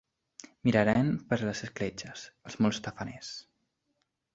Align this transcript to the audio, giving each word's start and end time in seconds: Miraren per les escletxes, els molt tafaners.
Miraren 0.69 1.11
per 1.33 1.39
les 1.43 1.63
escletxes, 1.69 2.27
els 2.51 2.61
molt 2.67 2.85
tafaners. 2.89 3.35